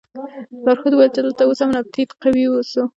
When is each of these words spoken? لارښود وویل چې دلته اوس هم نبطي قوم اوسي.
لارښود 0.65 0.93
وویل 0.93 1.11
چې 1.15 1.21
دلته 1.25 1.41
اوس 1.43 1.59
هم 1.61 1.69
نبطي 1.77 2.03
قوم 2.21 2.35
اوسي. 2.45 2.81